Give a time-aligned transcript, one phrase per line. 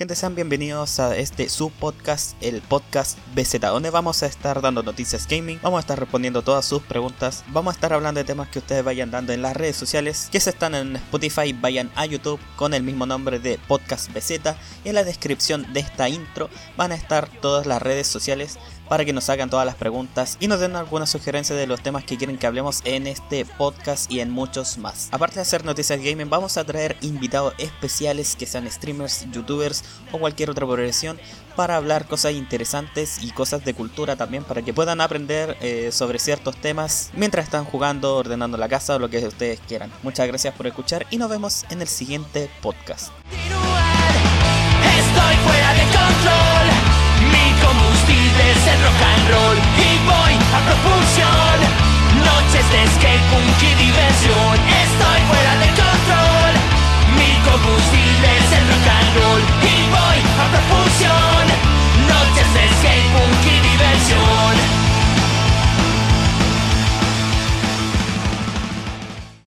[0.00, 4.82] Gente, sean bienvenidos a este su podcast, el podcast BZ, donde vamos a estar dando
[4.82, 8.48] noticias gaming, vamos a estar respondiendo todas sus preguntas, vamos a estar hablando de temas
[8.48, 12.06] que ustedes vayan dando en las redes sociales, que se están en Spotify, vayan a
[12.06, 16.48] YouTube con el mismo nombre de Podcast BZ y en la descripción de esta intro
[16.78, 18.58] van a estar todas las redes sociales
[18.90, 22.02] para que nos hagan todas las preguntas y nos den algunas sugerencias de los temas
[22.02, 25.08] que quieren que hablemos en este podcast y en muchos más.
[25.12, 30.18] Aparte de hacer noticias gaming, vamos a traer invitados especiales que sean streamers, youtubers o
[30.18, 31.20] cualquier otra profesión
[31.54, 36.18] para hablar cosas interesantes y cosas de cultura también para que puedan aprender eh, sobre
[36.18, 39.92] ciertos temas mientras están jugando, ordenando la casa o lo que ustedes quieran.
[40.02, 43.12] Muchas gracias por escuchar y nos vemos en el siguiente podcast.